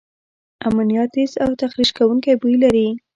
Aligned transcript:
امونیا 0.67 1.03
تیز 1.13 1.31
او 1.43 1.51
تخریش 1.61 1.89
کوونکي 1.97 2.31
بوی 2.41 2.55
لري. 2.63 2.87